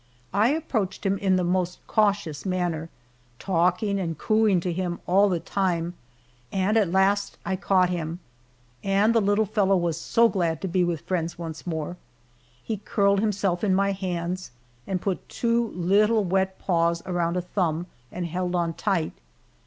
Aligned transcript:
I 0.33 0.49
approached 0.49 1.05
him 1.05 1.19
in 1.19 1.35
the 1.35 1.43
most 1.43 1.77
cautious 1.85 2.43
manner, 2.43 2.89
talking 3.37 3.99
and 3.99 4.17
cooing 4.17 4.59
to 4.61 4.73
him 4.73 4.99
all 5.05 5.29
the 5.29 5.39
time, 5.39 5.93
and 6.51 6.75
at 6.75 6.89
last 6.91 7.37
I 7.45 7.55
caught 7.55 7.91
him, 7.91 8.19
and 8.83 9.13
the 9.13 9.21
little 9.21 9.45
fellow 9.45 9.77
was 9.77 9.97
so 10.01 10.27
glad 10.27 10.59
to 10.63 10.67
be 10.67 10.83
with 10.83 11.01
friends 11.01 11.37
once 11.37 11.67
more, 11.67 11.97
he 12.63 12.77
curled 12.77 13.19
himself 13.19 13.63
in 13.63 13.75
my 13.75 13.91
hands, 13.91 14.49
and 14.87 14.99
put 14.99 15.29
two 15.29 15.67
little 15.67 16.23
wet 16.23 16.57
paws 16.57 17.03
around 17.05 17.37
a 17.37 17.41
thumb 17.43 17.85
and 18.11 18.25
held 18.25 18.55
on 18.55 18.73
tight. 18.73 19.11